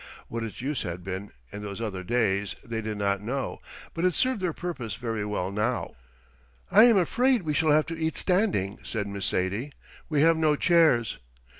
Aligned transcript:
What 0.29 0.41
its 0.43 0.61
use 0.63 0.81
had 0.81 1.03
been, 1.03 1.29
in 1.51 1.61
those 1.61 1.79
other 1.79 2.03
days, 2.03 2.55
they 2.63 2.81
did 2.81 2.97
not 2.97 3.21
know, 3.21 3.59
but 3.93 4.03
it 4.03 4.15
served 4.15 4.41
their 4.41 4.51
purpose 4.51 4.95
very 4.95 5.23
well 5.23 5.51
now. 5.51 5.93
"I 6.71 6.85
am 6.85 6.97
afraid 6.97 7.43
we 7.43 7.53
shall 7.53 7.69
have 7.69 7.85
to 7.85 7.95
eat 7.99 8.17
standing," 8.17 8.79
said 8.81 9.05
Miss 9.05 9.27
Sadie. 9.27 9.71
"We 10.09 10.21
have 10.21 10.37
no 10.37 10.55
chairs." 10.55 11.19